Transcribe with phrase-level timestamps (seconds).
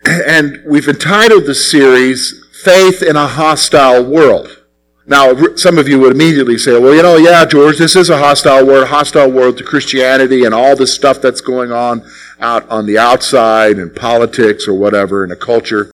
[0.05, 4.63] and we've entitled the series Faith in a Hostile World.
[5.05, 8.17] Now, some of you would immediately say, well, you know, yeah, George, this is a
[8.17, 12.85] hostile world, hostile world to Christianity and all this stuff that's going on out on
[12.85, 15.91] the outside in politics or whatever in a culture.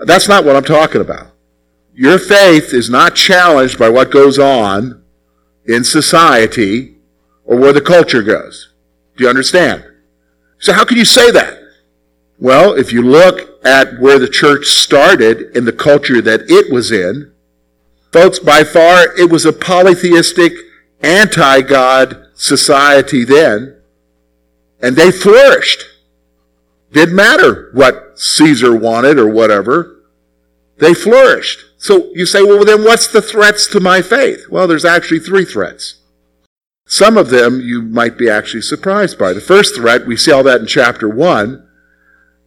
[0.00, 1.28] That's not what I'm talking about.
[1.94, 5.04] Your faith is not challenged by what goes on
[5.66, 6.96] in society
[7.44, 8.72] or where the culture goes.
[9.16, 9.84] Do you understand?
[10.58, 11.59] So how can you say that?
[12.40, 16.90] Well, if you look at where the church started in the culture that it was
[16.90, 17.32] in,
[18.12, 20.54] folks, by far it was a polytheistic,
[21.02, 23.76] anti-God society then,
[24.80, 25.84] and they flourished.
[26.92, 30.00] Didn't matter what Caesar wanted or whatever.
[30.78, 31.58] They flourished.
[31.76, 34.46] So you say, well, then what's the threats to my faith?
[34.50, 35.96] Well, there's actually three threats.
[36.86, 39.34] Some of them you might be actually surprised by.
[39.34, 41.66] The first threat, we see all that in chapter 1,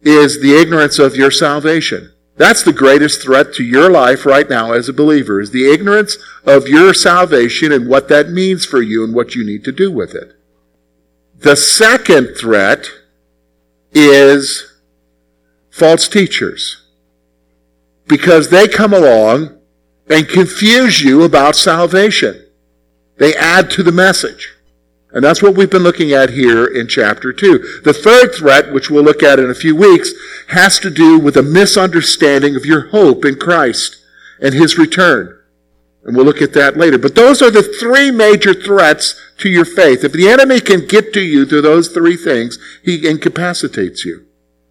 [0.04, 2.12] is the ignorance of your salvation.
[2.36, 6.16] That's the greatest threat to your life right now as a believer, is the ignorance
[6.44, 9.90] of your salvation and what that means for you and what you need to do
[9.90, 10.34] with it.
[11.38, 12.88] The second threat
[13.92, 14.80] is
[15.70, 16.82] false teachers.
[18.06, 19.58] Because they come along
[20.08, 22.46] and confuse you about salvation.
[23.16, 24.53] They add to the message.
[25.14, 27.80] And that's what we've been looking at here in chapter 2.
[27.84, 30.10] The third threat, which we'll look at in a few weeks,
[30.48, 33.96] has to do with a misunderstanding of your hope in Christ
[34.40, 35.38] and His return.
[36.02, 36.98] And we'll look at that later.
[36.98, 40.02] But those are the three major threats to your faith.
[40.04, 44.26] If the enemy can get to you through those three things, he incapacitates you.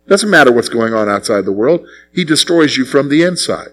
[0.07, 1.87] Doesn't matter what's going on outside the world.
[2.13, 3.71] He destroys you from the inside.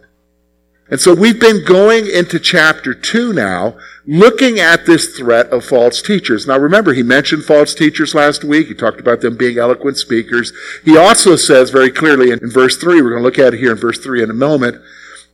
[0.91, 6.03] And so we've been going into chapter two now, looking at this threat of false
[6.03, 6.49] teachers.
[6.49, 8.67] Now remember, he mentioned false teachers last week.
[8.67, 10.53] He talked about them being eloquent speakers.
[10.85, 13.61] He also says very clearly in, in verse three, we're going to look at it
[13.61, 14.83] here in verse three in a moment,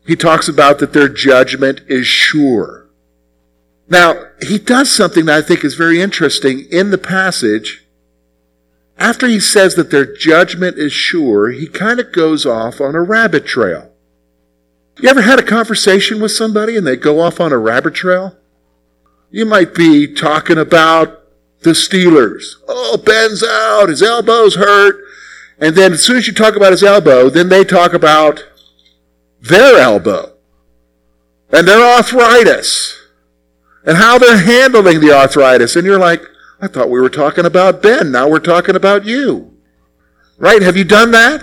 [0.07, 2.87] he talks about that their judgment is sure.
[3.89, 7.87] Now, he does something that I think is very interesting in the passage.
[8.99, 13.03] After he says that their judgment is sure, he kind of goes off on a
[13.03, 13.93] rabbit trail.
[14.99, 18.37] You ever had a conversation with somebody and they go off on a rabbit trail?
[19.31, 21.23] You might be talking about
[21.63, 22.55] the Steelers.
[22.67, 24.97] Oh, Ben's out, his elbow's hurt.
[25.59, 28.43] And then as soon as you talk about his elbow, then they talk about
[29.41, 30.33] their elbow
[31.51, 32.99] and their arthritis
[33.85, 35.77] and how they're handling the arthritis.
[35.77, 36.23] And you're like,
[36.61, 38.11] I thought we were talking about Ben.
[38.11, 39.53] Now we're talking about you.
[40.39, 40.63] Right?
[40.63, 41.43] Have you done that?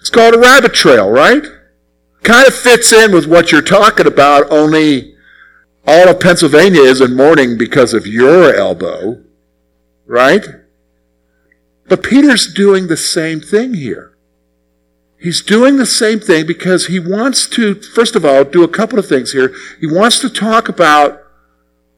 [0.00, 1.44] It's called a rabbit trail, right?
[2.22, 5.14] Kind of fits in with what you're talking about, only
[5.86, 9.22] all of Pennsylvania is in mourning because of your elbow,
[10.06, 10.46] right?
[11.88, 14.16] But Peter's doing the same thing here.
[15.18, 18.98] He's doing the same thing because he wants to, first of all, do a couple
[18.98, 19.54] of things here.
[19.80, 21.20] He wants to talk about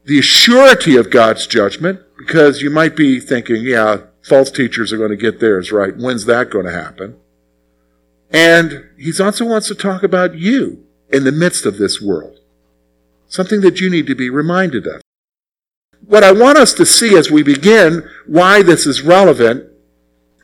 [0.05, 5.09] the surety of God's judgment, because you might be thinking, yeah, false teachers are going
[5.09, 5.95] to get theirs, right?
[5.97, 7.17] When's that going to happen?
[8.31, 12.39] And he also wants to talk about you in the midst of this world.
[13.27, 15.01] Something that you need to be reminded of.
[16.05, 19.71] What I want us to see as we begin why this is relevant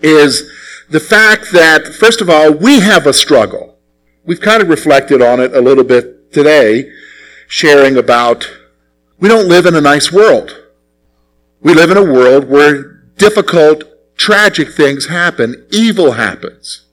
[0.02, 0.50] is
[0.90, 3.78] the fact that, first of all, we have a struggle.
[4.25, 6.92] We've kind of reflected on it a little bit today,
[7.48, 8.50] sharing about
[9.19, 10.58] we don't live in a nice world.
[11.62, 13.84] We live in a world where difficult,
[14.18, 16.88] tragic things happen, evil happens.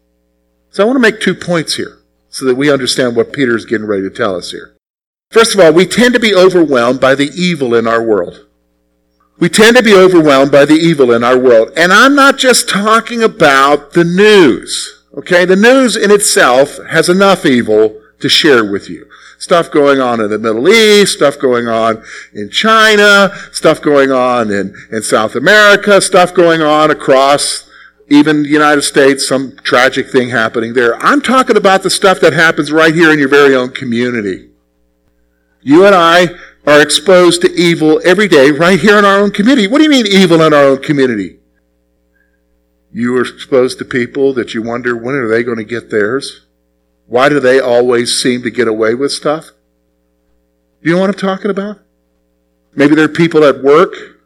[0.78, 1.98] So I want to make two points here
[2.28, 4.76] so that we understand what Peter is getting ready to tell us here.
[5.32, 8.46] First of all, we tend to be overwhelmed by the evil in our world.
[9.40, 11.72] We tend to be overwhelmed by the evil in our world.
[11.76, 15.04] And I'm not just talking about the news.
[15.16, 15.44] Okay?
[15.44, 19.04] The news in itself has enough evil to share with you.
[19.40, 24.52] Stuff going on in the Middle East, stuff going on in China, stuff going on
[24.52, 27.67] in, in South America, stuff going on across
[28.08, 30.96] even the United States, some tragic thing happening there.
[30.96, 34.50] I'm talking about the stuff that happens right here in your very own community.
[35.62, 36.28] You and I
[36.66, 39.68] are exposed to evil every day right here in our own community.
[39.68, 41.38] What do you mean evil in our own community?
[42.92, 46.46] You are exposed to people that you wonder when are they going to get theirs?
[47.06, 49.50] Why do they always seem to get away with stuff?
[50.80, 51.80] You know what I'm talking about?
[52.74, 54.17] Maybe there are people at work,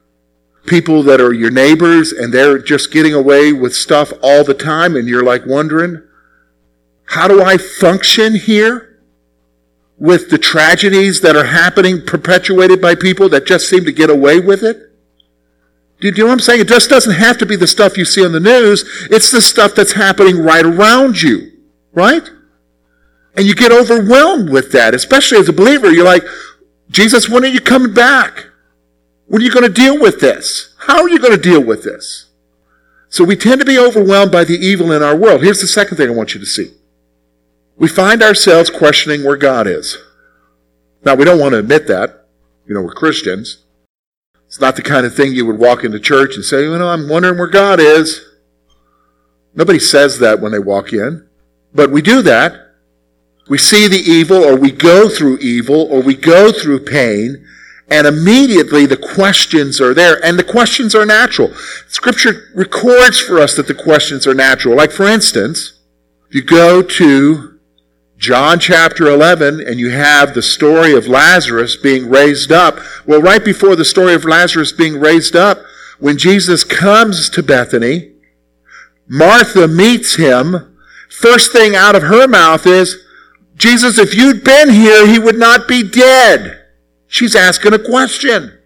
[0.66, 4.96] people that are your neighbors, and they're just getting away with stuff all the time,
[4.96, 6.02] and you're like wondering,
[7.06, 9.00] how do I function here
[9.98, 14.40] with the tragedies that are happening perpetuated by people that just seem to get away
[14.40, 14.90] with it?
[16.00, 16.60] Do you know what I'm saying?
[16.60, 18.84] It just doesn't have to be the stuff you see on the news.
[19.10, 21.52] It's the stuff that's happening right around you,
[21.92, 22.28] right?
[23.36, 25.92] And you get overwhelmed with that, especially as a believer.
[25.92, 26.24] You're like,
[26.90, 28.46] Jesus, when are you coming back?
[29.26, 30.74] When are you going to deal with this?
[30.78, 32.26] How are you going to deal with this?
[33.08, 35.42] So we tend to be overwhelmed by the evil in our world.
[35.42, 36.72] Here's the second thing I want you to see.
[37.76, 39.98] We find ourselves questioning where God is.
[41.04, 42.26] Now, we don't want to admit that.
[42.66, 43.64] You know, we're Christians.
[44.46, 46.88] It's not the kind of thing you would walk into church and say, you know,
[46.88, 48.24] I'm wondering where God is.
[49.54, 51.26] Nobody says that when they walk in.
[51.74, 52.74] But we do that.
[53.48, 57.46] We see the evil or we go through evil or we go through pain
[57.92, 61.52] and immediately the questions are there and the questions are natural.
[61.88, 64.74] Scripture records for us that the questions are natural.
[64.74, 65.78] Like for instance,
[66.30, 67.58] you go to
[68.16, 72.78] John chapter 11, and you have the story of Lazarus being raised up.
[73.04, 75.58] Well, right before the story of Lazarus being raised up,
[75.98, 78.12] when Jesus comes to Bethany,
[79.08, 80.76] Martha meets him.
[81.10, 83.04] First thing out of her mouth is,
[83.56, 86.61] Jesus, if you'd been here, he would not be dead.
[87.12, 88.58] She's asking a question.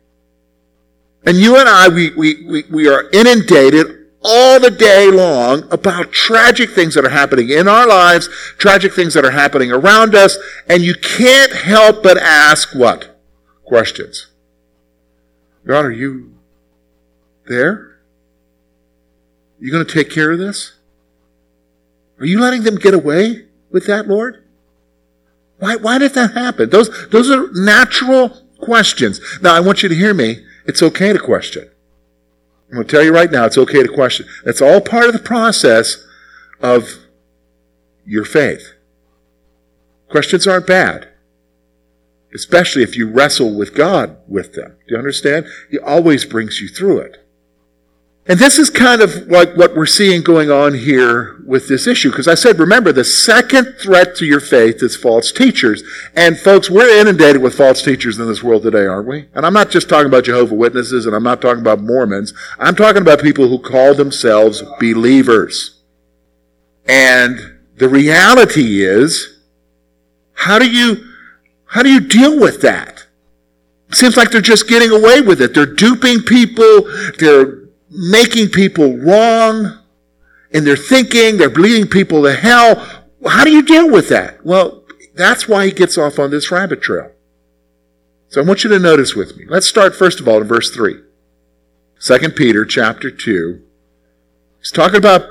[1.24, 6.12] And you and I, we, we, we, we are inundated all the day long about
[6.12, 10.38] tragic things that are happening in our lives, tragic things that are happening around us,
[10.68, 13.18] and you can't help but ask what?
[13.64, 14.28] Questions.
[15.66, 16.32] God, are you
[17.48, 17.98] there?
[19.58, 20.76] You going to take care of this?
[22.20, 24.45] Are you letting them get away with that, Lord?
[25.58, 26.70] Why, why did that happen?
[26.70, 29.20] Those, those are natural questions.
[29.40, 30.44] Now, I want you to hear me.
[30.66, 31.70] It's okay to question.
[32.68, 34.26] I'm going to tell you right now, it's okay to question.
[34.44, 36.04] That's all part of the process
[36.60, 36.88] of
[38.04, 38.72] your faith.
[40.08, 41.08] Questions aren't bad,
[42.34, 44.76] especially if you wrestle with God with them.
[44.86, 45.46] Do you understand?
[45.70, 47.25] He always brings you through it.
[48.28, 52.10] And this is kind of like what we're seeing going on here with this issue.
[52.10, 55.84] Because I said, remember, the second threat to your faith is false teachers.
[56.16, 59.28] And folks, we're inundated with false teachers in this world today, aren't we?
[59.32, 62.34] And I'm not just talking about Jehovah Witnesses and I'm not talking about Mormons.
[62.58, 65.80] I'm talking about people who call themselves believers.
[66.88, 69.38] And the reality is,
[70.32, 71.12] how do you,
[71.66, 73.06] how do you deal with that?
[73.92, 75.54] Seems like they're just getting away with it.
[75.54, 76.82] They're duping people.
[77.20, 77.65] They're
[77.96, 79.78] making people wrong
[80.50, 81.38] in their thinking.
[81.38, 82.76] They're leading people to hell.
[83.26, 84.44] How do you deal with that?
[84.44, 84.84] Well,
[85.14, 87.10] that's why he gets off on this rabbit trail.
[88.28, 89.44] So I want you to notice with me.
[89.48, 91.00] Let's start first of all in verse 3.
[92.00, 93.62] 2 Peter chapter 2.
[94.58, 95.22] He's talking about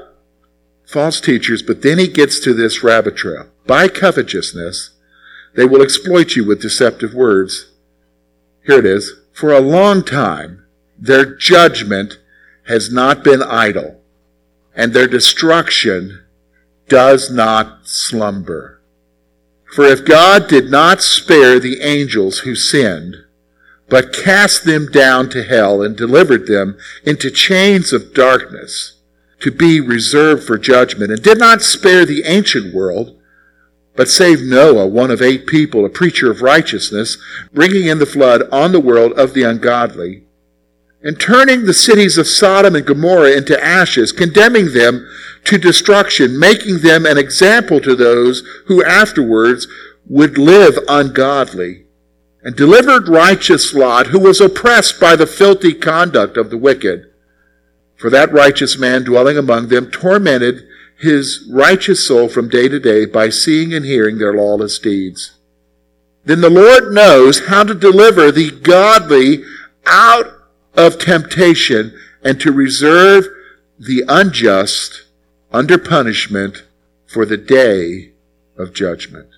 [0.85, 3.47] false teachers, but then he gets to this rabbit trail.
[3.67, 4.91] By covetousness,
[5.55, 7.71] they will exploit you with deceptive words.
[8.65, 9.13] Here it is.
[9.33, 10.65] For a long time,
[10.97, 12.19] their judgment
[12.67, 14.01] has not been idle,
[14.75, 16.25] and their destruction
[16.87, 18.81] does not slumber.
[19.73, 23.15] For if God did not spare the angels who sinned,
[23.89, 28.93] but cast them down to hell and delivered them into chains of darkness
[29.39, 33.19] to be reserved for judgment, and did not spare the ancient world,
[33.95, 37.17] but saved Noah, one of eight people, a preacher of righteousness,
[37.53, 40.24] bringing in the flood on the world of the ungodly,
[41.05, 45.07] and turning the cities of Sodom and Gomorrah into ashes, condemning them
[45.43, 49.67] to destruction, making them an example to those who afterwards
[50.07, 51.85] would live ungodly,
[52.41, 57.05] and delivered righteous Lot, who was oppressed by the filthy conduct of the wicked.
[57.95, 63.05] For that righteous man dwelling among them tormented his righteous soul from day to day
[63.05, 65.33] by seeing and hearing their lawless deeds.
[66.23, 69.43] Then the Lord knows how to deliver the godly
[69.85, 70.31] out
[70.77, 73.25] of temptation and to reserve
[73.77, 75.03] the unjust
[75.51, 76.63] under punishment
[77.05, 78.11] for the day
[78.57, 79.29] of judgment.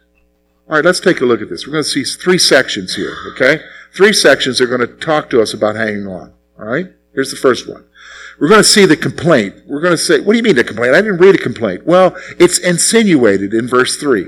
[0.67, 1.65] All right, let's take a look at this.
[1.65, 3.63] We're going to see three sections here, okay?
[3.95, 6.33] Three sections are going to talk to us about hanging on.
[6.59, 6.87] All right?
[7.13, 7.85] Here's the first one.
[8.39, 9.55] We're going to see the complaint.
[9.65, 10.93] We're going to say, what do you mean the complaint?
[10.93, 11.85] I didn't read a complaint.
[11.85, 14.27] Well, it's insinuated in verse 3.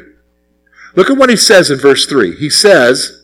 [0.96, 2.36] Look at what he says in verse 3.
[2.38, 3.19] He says,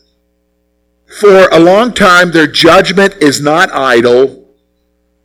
[1.19, 4.43] for a long time, their judgment is not idle.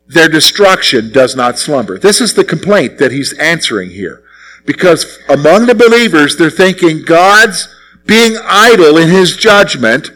[0.07, 1.97] their destruction does not slumber.
[1.97, 4.25] This is the complaint that he's answering here.
[4.67, 7.73] Because among the believers, they're thinking God's
[8.07, 10.11] being idle in his judgment,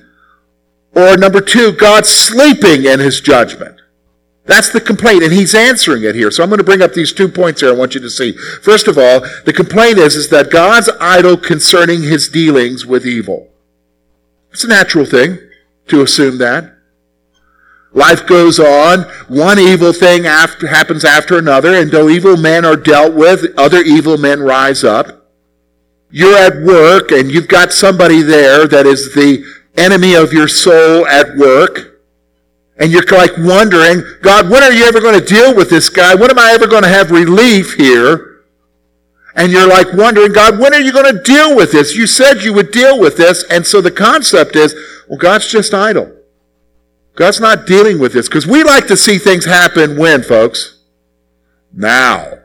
[0.96, 3.80] or number two, God's sleeping in his judgment.
[4.46, 6.30] That's the complaint, and he's answering it here.
[6.32, 8.32] So I'm going to bring up these two points here I want you to see.
[8.62, 13.48] First of all, the complaint is, is that God's idle concerning his dealings with evil.
[14.50, 15.38] It's a natural thing
[15.88, 16.72] to assume that.
[17.92, 19.02] Life goes on.
[19.28, 23.80] One evil thing after, happens after another, and though evil men are dealt with, other
[23.80, 25.30] evil men rise up.
[26.10, 29.44] You're at work, and you've got somebody there that is the
[29.76, 31.94] enemy of your soul at work
[32.76, 36.14] and you're like wondering, God, when are you ever going to deal with this guy?
[36.14, 38.33] When am I ever going to have relief here?
[39.36, 41.96] And you're like wondering, God, when are you going to deal with this?
[41.96, 43.44] You said you would deal with this.
[43.50, 44.74] And so the concept is,
[45.08, 46.16] well, God's just idle.
[47.16, 48.28] God's not dealing with this.
[48.28, 50.78] Because we like to see things happen when, folks?
[51.72, 52.38] Now.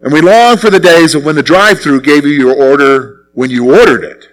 [0.00, 3.50] And we long for the days of when the drive-through gave you your order when
[3.50, 4.28] you ordered it.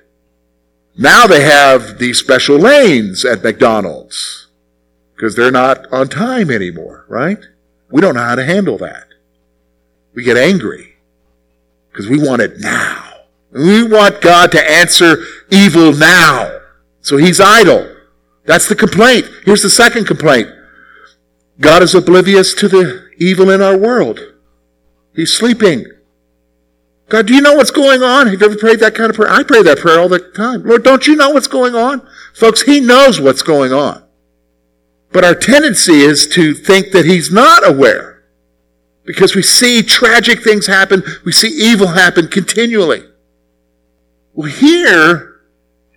[0.98, 4.48] Now they have these special lanes at McDonald's
[5.16, 7.40] because they're not on time anymore, right?
[7.90, 9.08] We don't know how to handle that.
[10.14, 10.93] We get angry
[11.94, 13.12] because we want it now.
[13.52, 16.60] We want God to answer evil now.
[17.02, 17.96] So he's idle.
[18.46, 19.28] That's the complaint.
[19.46, 20.50] Here's the second complaint.
[21.60, 24.20] God is oblivious to the evil in our world.
[25.16, 25.86] He's sleeping.
[27.10, 28.26] God, do you know what's going on?
[28.28, 29.32] Have you ever prayed that kind of prayer?
[29.32, 30.64] I pray that prayer all the time.
[30.64, 32.06] Lord, don't you know what's going on?
[32.34, 34.04] Folks, He knows what's going on.
[35.14, 38.13] But our tendency is to think that he's not aware.
[39.06, 43.04] Because we see tragic things happen, we see evil happen continually.
[44.34, 45.42] Well, here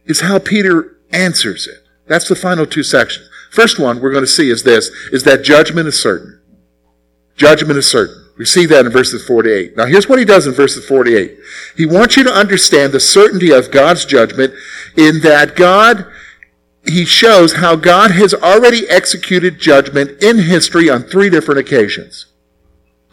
[0.05, 1.87] is how Peter answers it.
[2.07, 3.29] That's the final two sections.
[3.51, 6.41] First one we're going to see is this, is that judgment is certain.
[7.37, 8.25] Judgment is certain.
[8.39, 9.77] We see that in verses 48.
[9.77, 11.39] Now here's what he does in verses 48.
[11.77, 14.53] He wants you to understand the certainty of God's judgment
[14.97, 16.07] in that God
[16.87, 22.27] he shows how God has already executed judgment in history on three different occasions.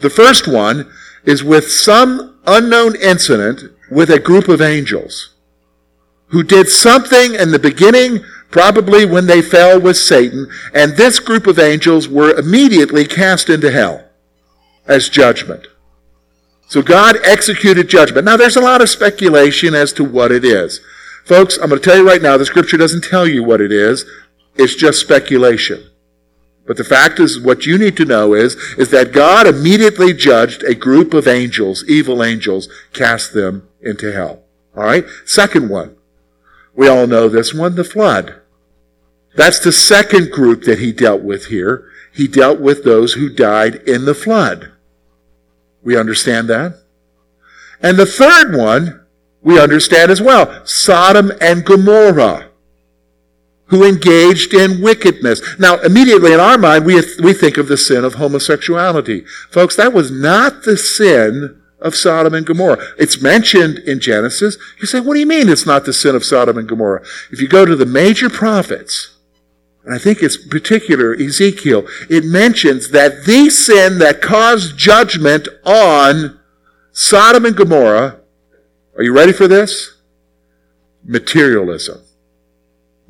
[0.04, 0.92] The first one
[1.24, 5.30] is with some unknown incident with a group of angels
[6.28, 11.48] who did something in the beginning, probably when they fell with Satan, and this group
[11.48, 14.04] of angels were immediately cast into hell
[14.88, 15.68] as judgment.
[16.68, 18.26] So God executed judgment.
[18.26, 20.82] Now there's a lot of speculation as to what it is.
[21.24, 23.72] Folks, I'm going to tell you right now, the scripture doesn't tell you what it
[23.72, 24.04] is.
[24.56, 25.92] It's just speculation.
[26.66, 30.64] But the fact is, what you need to know is, is that God immediately judged
[30.64, 34.44] a group of angels, evil angels, cast them into hell.
[34.76, 35.06] Alright?
[35.26, 35.98] Second one.
[36.74, 38.36] We all know this one, the flood.
[39.36, 41.90] That's the second group that he dealt with here.
[42.14, 44.72] He dealt with those who died in the flood.
[45.84, 46.82] We understand that?
[47.82, 49.02] And the third one
[49.42, 52.50] we understand as well Sodom and Gomorrah,
[53.74, 55.42] who engaged in wickedness.
[55.58, 59.26] Now, immediately in our mind, we, we think of the sin of homosexuality.
[59.50, 62.78] Folks, that was not the sin of Sodom and Gomorrah.
[63.00, 64.58] It's mentioned in Genesis.
[64.80, 67.04] You say, what do you mean it's not the sin of Sodom and Gomorrah?
[67.32, 69.18] If you go to the major prophets,
[69.84, 76.40] and I think it's particular Ezekiel, it mentions that the sin that caused judgment on
[76.92, 78.20] Sodom and Gomorrah
[78.96, 79.98] are you ready for this?
[81.04, 82.02] Materialism.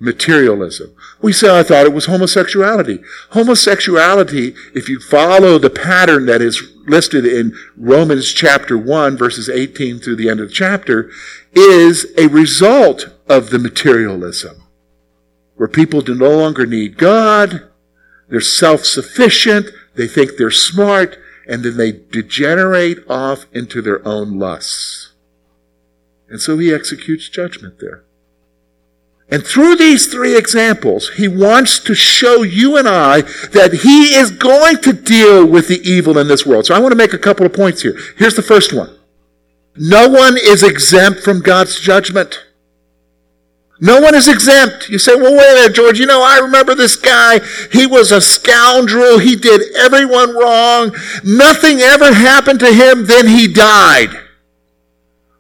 [0.04, 0.94] Materialism.
[1.22, 3.02] We say, I thought it was homosexuality.
[3.30, 10.00] Homosexuality, if you follow the pattern that is listed in Romans chapter 1, verses 18
[10.00, 11.10] through the end of the chapter,
[11.54, 14.64] is a result of the materialism.
[15.56, 17.70] Where people do no longer need God,
[18.28, 21.18] they're self-sufficient, they think they're smart,
[21.48, 25.14] and then they degenerate off into their own lusts.
[26.28, 28.04] And so he executes judgment there.
[29.30, 34.30] And through these three examples, he wants to show you and I that he is
[34.30, 36.66] going to deal with the evil in this world.
[36.66, 37.98] So I want to make a couple of points here.
[38.18, 38.96] Here's the first one.
[39.76, 42.46] No one is exempt from God's judgment.
[43.80, 44.88] No one is exempt.
[44.90, 46.00] You say, well, wait a minute, George.
[46.00, 47.40] You know, I remember this guy.
[47.72, 49.18] He was a scoundrel.
[49.20, 50.96] He did everyone wrong.
[51.24, 53.08] Nothing ever happened to him.
[53.08, 54.12] Then he died.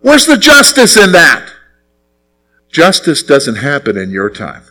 [0.01, 1.52] Where's the justice in that?
[2.73, 4.63] Justice doesn't happen in your time.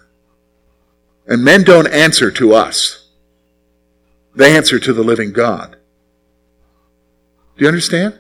[1.27, 3.09] And men don't answer to us.
[4.35, 5.77] They answer to the living God.
[7.57, 8.19] Do you understand?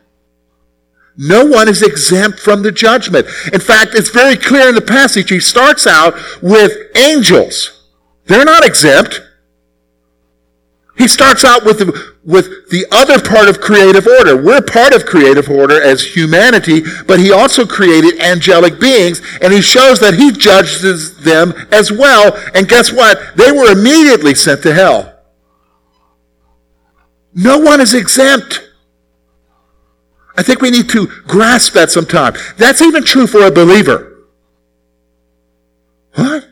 [1.17, 3.27] No one is exempt from the judgment.
[3.53, 5.31] In fact, it's very clear in the passage.
[5.31, 7.89] He starts out with angels.
[8.27, 9.21] They're not exempt.
[10.97, 14.37] He starts out with the, with the other part of creative order.
[14.37, 19.63] We're part of creative order as humanity, but he also created angelic beings, and he
[19.63, 22.37] shows that he judges them as well.
[22.55, 23.37] And guess what?
[23.37, 25.19] They were immediately sent to hell.
[27.35, 28.69] No one is exempt.
[30.37, 32.35] I think we need to grasp that sometime.
[32.57, 34.27] That's even true for a believer.
[36.15, 36.49] What?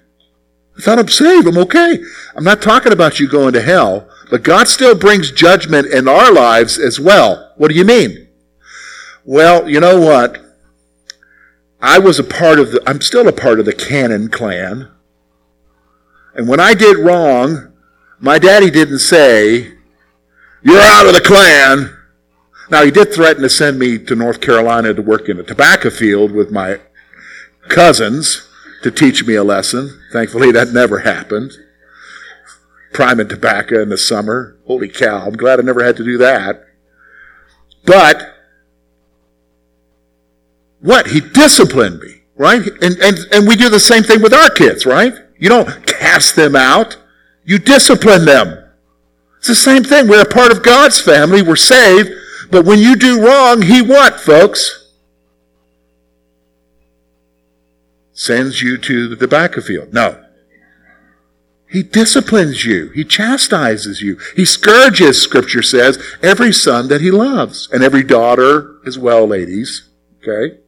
[0.79, 1.47] I thought I'm saved.
[1.47, 1.99] I'm okay.
[2.35, 4.09] I'm not talking about you going to hell.
[4.31, 7.53] But God still brings judgment in our lives as well.
[7.57, 8.29] What do you mean?
[9.25, 10.39] Well, you know what?
[11.83, 14.89] I was a part of the, I'm still a part of the Cannon clan.
[16.35, 17.73] And when I did wrong,
[18.21, 19.73] my daddy didn't say,
[20.63, 21.97] You're out of the clan.
[22.71, 25.91] Now, he did threaten to send me to North Carolina to work in a tobacco
[25.91, 26.79] field with my
[27.69, 28.49] cousins
[28.85, 30.01] to teach me a lesson.
[30.13, 31.51] Thankfully, that never happened
[32.93, 34.57] priming tobacco in the summer.
[34.67, 36.65] Holy cow, I'm glad I never had to do that.
[37.85, 38.35] But,
[40.81, 41.09] what?
[41.09, 42.63] He disciplined me, right?
[42.83, 45.15] And, and, and we do the same thing with our kids, right?
[45.39, 46.99] You don't cast them out.
[47.45, 48.63] You discipline them.
[49.39, 50.07] It's the same thing.
[50.07, 51.41] We're a part of God's family.
[51.41, 52.11] We're saved.
[52.51, 54.93] But when you do wrong, He what, folks?
[58.13, 59.95] Sends you to the tobacco field.
[59.95, 60.23] No.
[61.71, 62.89] He disciplines you.
[62.91, 64.19] He chastises you.
[64.35, 67.69] He scourges, scripture says, every son that he loves.
[67.73, 69.89] And every daughter as well, ladies.
[70.19, 70.59] Okay?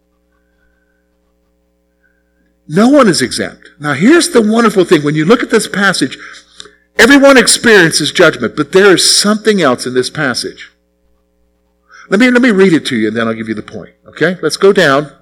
[2.68, 3.68] No one is exempt.
[3.80, 5.02] Now here's the wonderful thing.
[5.02, 6.16] When you look at this passage,
[6.96, 10.70] everyone experiences judgment, but there is something else in this passage.
[12.10, 13.94] Let me, let me read it to you and then I'll give you the point.
[14.06, 14.36] Okay?
[14.40, 15.12] Let's go down.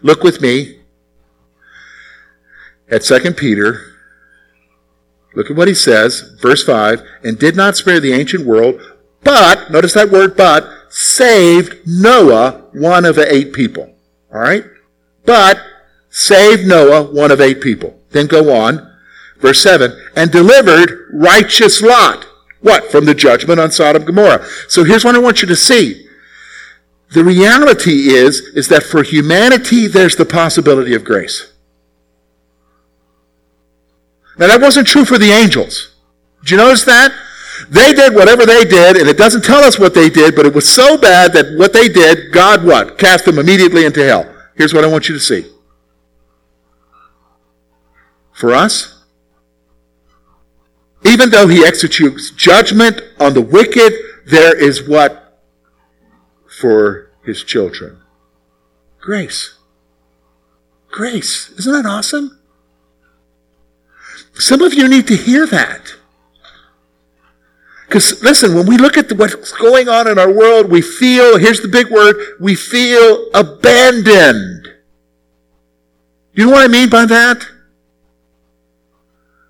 [0.00, 0.80] Look with me
[2.90, 3.89] at 2 Peter
[5.34, 8.80] Look at what he says, verse 5, and did not spare the ancient world,
[9.22, 13.94] but, notice that word but, saved Noah, one of eight people.
[14.32, 14.64] Alright?
[15.24, 15.60] But,
[16.08, 18.00] saved Noah, one of eight people.
[18.10, 18.90] Then go on,
[19.38, 22.26] verse 7, and delivered righteous Lot.
[22.60, 22.90] What?
[22.90, 24.44] From the judgment on Sodom and Gomorrah.
[24.68, 26.06] So here's what I want you to see.
[27.12, 31.49] The reality is, is that for humanity, there's the possibility of grace.
[34.40, 35.94] Now, that wasn't true for the angels.
[36.40, 37.12] Did you notice that?
[37.68, 40.54] They did whatever they did, and it doesn't tell us what they did, but it
[40.54, 42.96] was so bad that what they did, God what?
[42.96, 44.34] Cast them immediately into hell.
[44.56, 45.44] Here's what I want you to see.
[48.32, 49.04] For us,
[51.04, 53.92] even though he executes judgment on the wicked,
[54.26, 55.38] there is what?
[56.60, 57.98] For his children.
[59.00, 59.58] Grace.
[60.90, 61.50] Grace.
[61.58, 62.39] Isn't that awesome?
[64.34, 65.94] Some of you need to hear that.
[67.86, 71.60] Because listen, when we look at what's going on in our world, we feel, here's
[71.60, 74.68] the big word, we feel abandoned.
[76.32, 77.44] You know what I mean by that?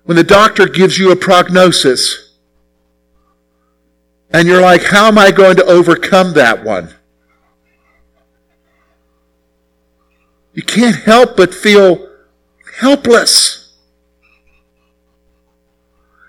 [0.05, 2.31] When the doctor gives you a prognosis,
[4.33, 6.89] and you're like, how am I going to overcome that one?
[10.53, 12.09] You can't help but feel
[12.79, 13.60] helpless.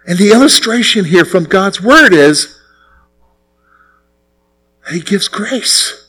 [0.07, 2.59] And the illustration here from God's Word is
[4.85, 6.09] that He gives grace.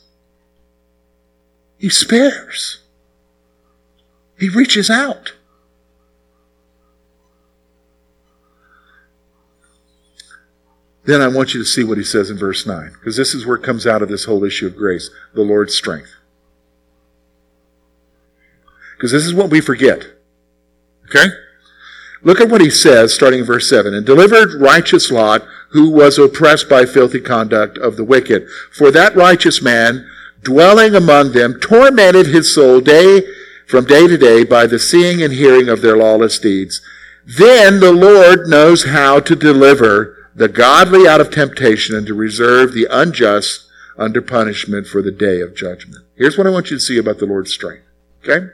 [1.78, 2.80] He spares.
[4.38, 5.34] He reaches out.
[11.04, 13.44] Then I want you to see what he says in verse 9, because this is
[13.44, 16.14] where it comes out of this whole issue of grace the Lord's strength.
[18.96, 20.06] Because this is what we forget.
[21.06, 21.26] Okay?
[22.24, 23.94] Look at what he says, starting in verse 7.
[23.94, 28.48] And delivered righteous Lot, who was oppressed by filthy conduct of the wicked.
[28.72, 30.08] For that righteous man,
[30.42, 33.22] dwelling among them, tormented his soul day
[33.66, 36.80] from day to day by the seeing and hearing of their lawless deeds.
[37.26, 42.72] Then the Lord knows how to deliver the godly out of temptation and to reserve
[42.72, 46.04] the unjust under punishment for the day of judgment.
[46.16, 47.84] Here's what I want you to see about the Lord's strength.
[48.22, 48.48] Okay?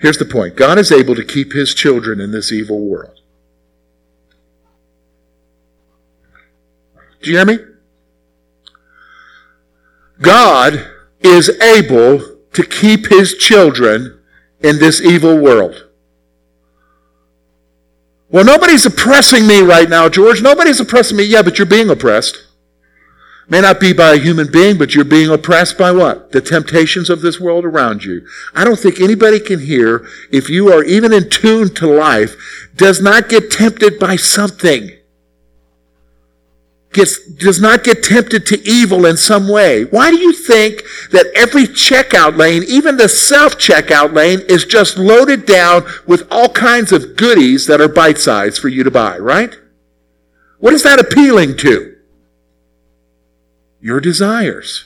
[0.00, 3.20] Here's the point God is able to keep his children in this evil world.
[7.22, 7.58] Do you hear me?
[10.22, 14.20] God is able to keep his children
[14.60, 15.86] in this evil world.
[18.30, 20.40] Well, nobody's oppressing me right now, George.
[20.40, 21.24] Nobody's oppressing me.
[21.24, 22.46] Yeah, but you're being oppressed.
[23.50, 26.30] May not be by a human being, but you're being oppressed by what?
[26.30, 28.24] The temptations of this world around you.
[28.54, 32.36] I don't think anybody can hear, if you are even in tune to life,
[32.76, 34.92] does not get tempted by something.
[36.92, 39.82] gets, does not get tempted to evil in some way.
[39.82, 44.96] Why do you think that every checkout lane, even the self checkout lane, is just
[44.96, 49.18] loaded down with all kinds of goodies that are bite sized for you to buy,
[49.18, 49.58] right?
[50.60, 51.89] What is that appealing to?
[53.80, 54.84] Your desires.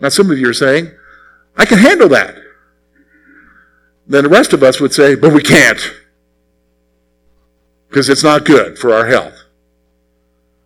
[0.00, 0.90] Now, some of you are saying,
[1.56, 2.36] I can handle that.
[4.06, 5.80] Then the rest of us would say, but we can't
[7.88, 9.34] because it's not good for our health.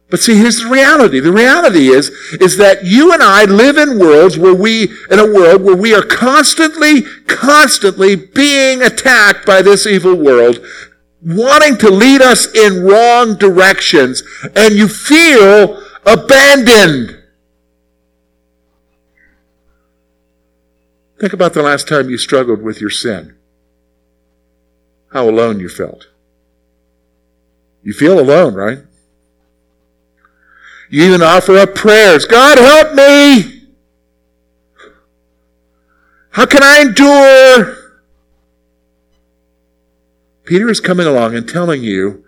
[0.09, 1.19] But see, here's the reality.
[1.19, 2.11] The reality is,
[2.41, 5.93] is that you and I live in worlds where we, in a world where we
[5.93, 10.65] are constantly, constantly being attacked by this evil world,
[11.27, 14.23] wanting to lead us in wrong directions,
[14.55, 17.21] and you feel abandoned.
[21.19, 23.35] Think about the last time you struggled with your sin.
[25.13, 26.07] How alone you felt.
[27.83, 28.79] You feel alone, right?
[30.91, 32.25] You even offer up prayers.
[32.25, 33.63] God help me!
[36.31, 37.76] How can I endure?
[40.47, 42.25] Peter is coming along and telling you,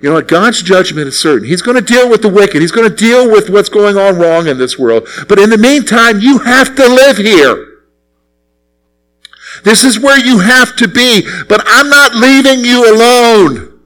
[0.00, 1.48] you know what, God's judgment is certain.
[1.48, 2.60] He's going to deal with the wicked.
[2.60, 5.08] He's going to deal with what's going on wrong in this world.
[5.28, 7.68] But in the meantime, you have to live here.
[9.64, 11.22] This is where you have to be.
[11.48, 13.80] But I'm not leaving you alone.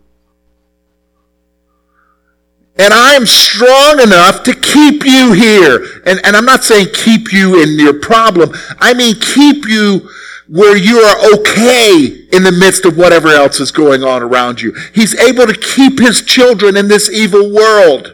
[2.79, 5.87] And I am strong enough to keep you here.
[6.07, 8.53] And, and I'm not saying keep you in your problem.
[8.79, 10.09] I mean keep you
[10.49, 14.77] where you are okay in the midst of whatever else is going on around you.
[14.95, 18.13] He's able to keep his children in this evil world.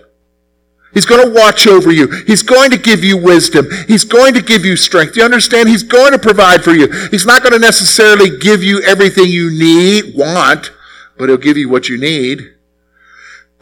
[0.95, 2.07] He's going to watch over you.
[2.27, 3.67] He's going to give you wisdom.
[3.89, 5.17] He's going to give you strength.
[5.17, 5.69] You understand?
[5.69, 6.91] He's going to provide for you.
[7.11, 10.71] He's not going to necessarily give you everything you need, want,
[11.19, 12.55] but he'll give you what you need.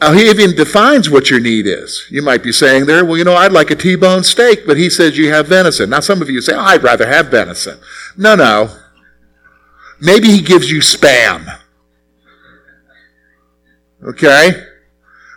[0.00, 2.06] Now, he even defines what your need is.
[2.10, 4.90] You might be saying there, well, you know, I'd like a T-bone steak, but he
[4.90, 5.90] says you have venison.
[5.90, 7.78] Now, some of you say, oh, I'd rather have venison.
[8.16, 8.76] No, no.
[10.00, 11.58] Maybe he gives you spam.
[14.02, 14.64] Okay?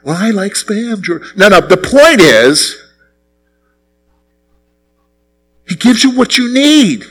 [0.03, 1.35] Well, I like spam, George.
[1.35, 1.59] No, no.
[1.61, 2.81] The point is,
[5.67, 7.05] he gives you what you need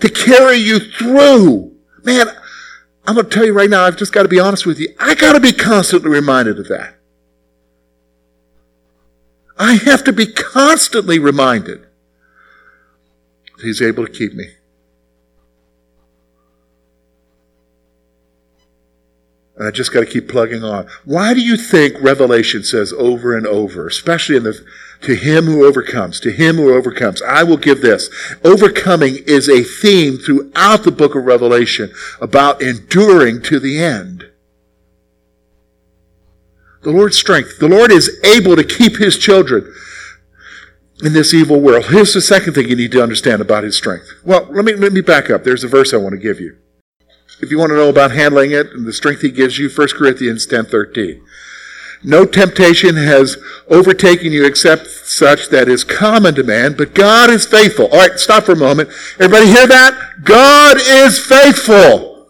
[0.00, 1.76] to carry you through.
[2.04, 2.26] Man,
[3.06, 4.94] I'm going to tell you right now, I've just got to be honest with you.
[5.00, 6.94] I got to be constantly reminded of that.
[9.58, 11.82] I have to be constantly reminded
[13.56, 14.50] that He's able to keep me.
[19.60, 20.86] I just got to keep plugging on.
[21.04, 24.64] Why do you think Revelation says over and over, especially in the,
[25.02, 28.08] to him who overcomes, to him who overcomes, I will give this.
[28.44, 34.30] Overcoming is a theme throughout the book of Revelation about enduring to the end.
[36.82, 37.58] The Lord's strength.
[37.58, 39.74] The Lord is able to keep his children
[41.02, 41.86] in this evil world.
[41.86, 44.08] Here's the second thing you need to understand about his strength.
[44.24, 45.42] Well, let me, let me back up.
[45.42, 46.56] There's a verse I want to give you
[47.40, 49.94] if you want to know about handling it and the strength he gives you, 1
[49.94, 51.20] Corinthians 10:13.
[52.02, 53.36] No temptation has
[53.68, 57.86] overtaken you except such that is common to man, but God is faithful.
[57.86, 58.90] All right, stop for a moment.
[59.18, 60.22] Everybody hear that?
[60.22, 62.28] God is faithful.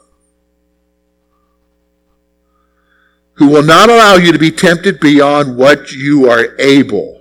[3.34, 7.20] Who will not allow you to be tempted beyond what you are able,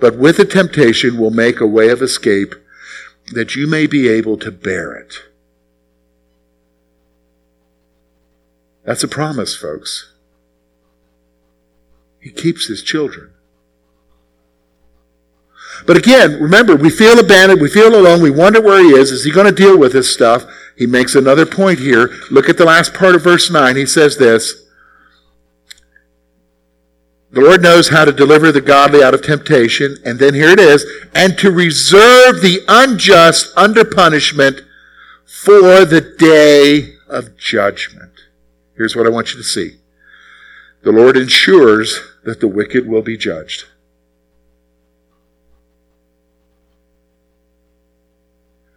[0.00, 2.54] but with the temptation will make a way of escape
[3.32, 5.24] that you may be able to bear it.
[8.84, 10.12] That's a promise, folks.
[12.20, 13.30] He keeps his children.
[15.86, 19.10] But again, remember, we feel abandoned, we feel alone, we wonder where he is.
[19.10, 20.44] Is he going to deal with this stuff?
[20.76, 22.10] He makes another point here.
[22.30, 23.76] Look at the last part of verse 9.
[23.76, 24.66] He says this
[27.30, 29.98] The Lord knows how to deliver the godly out of temptation.
[30.04, 34.60] And then here it is and to reserve the unjust under punishment
[35.24, 38.13] for the day of judgment.
[38.76, 39.76] Here's what I want you to see
[40.82, 43.64] the Lord ensures that the wicked will be judged.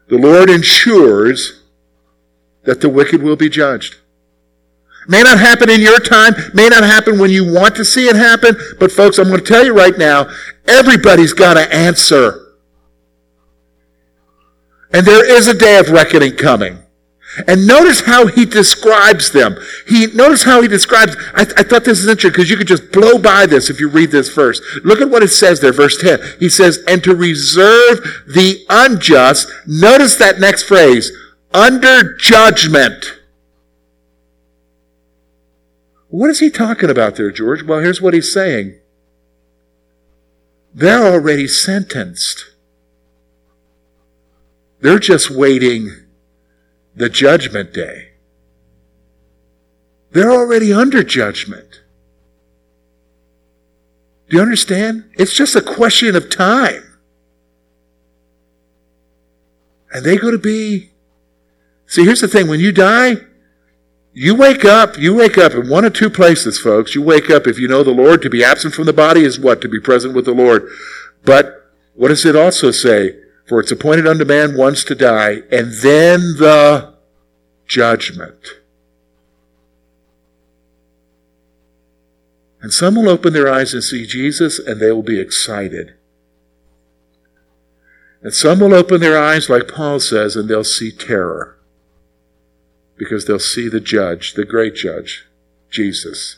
[0.08, 1.64] The Lord ensures
[2.64, 3.98] that the wicked will be judged.
[5.10, 8.16] May not happen in your time, may not happen when you want to see it
[8.16, 10.30] happen, but folks, I'm going to tell you right now,
[10.66, 12.56] everybody's got to answer.
[14.94, 16.80] And there is a day of reckoning coming.
[17.46, 19.58] And notice how he describes them.
[19.88, 21.16] He notice how he describes.
[21.36, 23.90] I, I thought this is interesting because you could just blow by this if you
[23.90, 24.60] read this verse.
[24.84, 26.20] Look at what it says there, verse 10.
[26.40, 29.52] He says, and to reserve the unjust.
[29.68, 31.12] Notice that next phrase,
[31.54, 33.20] under judgment.
[36.10, 37.64] What is he talking about there, George?
[37.64, 38.80] Well, here's what he's saying.
[40.74, 42.46] They're already sentenced.
[44.80, 46.07] They're just waiting
[46.98, 48.10] the judgment day.
[50.12, 51.82] They're already under judgment.
[54.30, 55.10] Do you understand?
[55.14, 56.98] It's just a question of time.
[59.94, 60.90] And they're going to be.
[61.86, 63.18] See, here's the thing when you die,
[64.12, 66.96] you wake up, you wake up in one of two places, folks.
[66.96, 69.40] You wake up, if you know the Lord, to be absent from the body is
[69.40, 69.62] what?
[69.62, 70.68] To be present with the Lord.
[71.24, 73.16] But what does it also say?
[73.48, 76.94] For it's appointed unto man once to die, and then the
[77.66, 78.60] judgment.
[82.62, 85.94] And some will open their eyes and see Jesus, and they will be excited.
[88.22, 91.58] And some will open their eyes, like Paul says, and they'll see terror
[92.98, 95.28] because they'll see the judge, the great judge,
[95.70, 96.38] Jesus.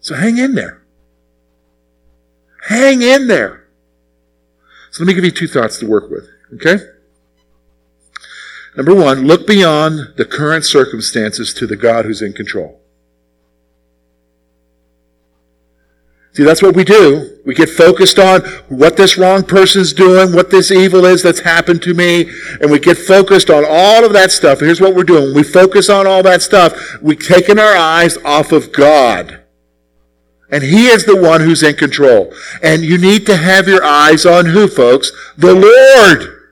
[0.00, 0.85] So hang in there.
[2.68, 3.68] Hang in there.
[4.90, 6.78] So let me give you two thoughts to work with, okay?
[8.76, 12.80] Number one, look beyond the current circumstances to the God who's in control.
[16.32, 17.38] See, that's what we do.
[17.46, 21.82] We get focused on what this wrong person's doing, what this evil is that's happened
[21.82, 22.28] to me,
[22.60, 24.60] and we get focused on all of that stuff.
[24.60, 25.34] Here's what we're doing.
[25.34, 29.45] We focus on all that stuff, we've taken our eyes off of God.
[30.50, 32.32] And He is the one who's in control.
[32.62, 35.12] And you need to have your eyes on who, folks?
[35.36, 36.48] The Lord.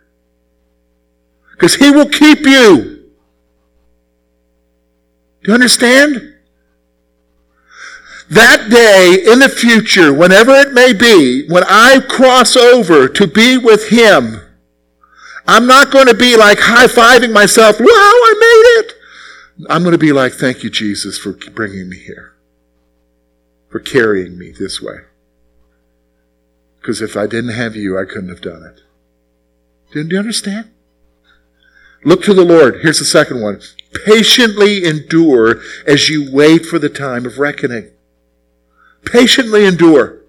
[1.53, 3.11] Because He will keep you.
[5.43, 6.35] Do you understand?
[8.31, 13.59] that day in the future, whenever it may be, when I cross over to be
[13.59, 14.41] with Him,
[15.47, 18.95] I'm not going to be like high fiving myself, wow, I made it.
[19.69, 22.34] I'm going to be like, thank you, Jesus, for bringing me here,
[23.75, 24.99] for carrying me this way.
[26.77, 28.83] Because if I didn't have you, I couldn't have done it.
[29.93, 30.71] Do you understand?
[32.05, 32.83] Look to the Lord.
[32.83, 33.61] Here's the second one.
[34.07, 37.91] Patiently endure as you wait for the time of reckoning.
[39.05, 40.21] Patiently endure.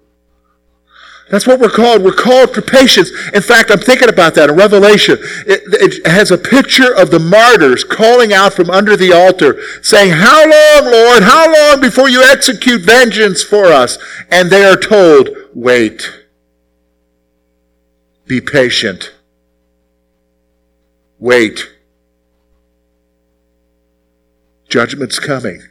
[1.28, 2.04] That's what we're called.
[2.04, 3.10] We're called for patience.
[3.34, 5.18] In fact, I'm thinking about that in Revelation.
[5.46, 10.12] It, it, has a picture of the martyrs calling out from under the altar, saying,
[10.12, 11.24] How long, Lord?
[11.24, 13.98] How long before you execute vengeance for us?
[14.30, 16.22] And they are told, Wait.
[18.26, 19.12] Be patient.
[21.18, 21.72] Wait.
[24.68, 25.62] Judgment's coming.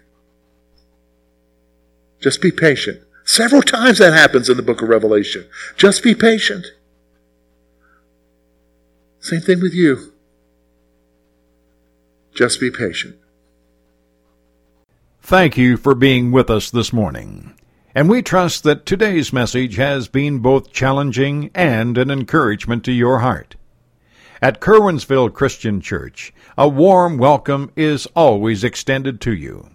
[2.20, 3.00] Just be patient.
[3.26, 5.48] Several times that happens in the book of Revelation.
[5.76, 6.68] Just be patient.
[9.20, 10.14] Same thing with you.
[12.36, 13.16] Just be patient.
[15.24, 17.56] Thank you for being with us this morning.
[17.96, 23.20] And we trust that today's message has been both challenging and an encouragement to your
[23.20, 23.56] heart.
[24.40, 29.72] At Curwensville Christian Church, a warm welcome is always extended to you.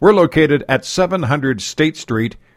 [0.00, 2.36] We're located at 700 State Street,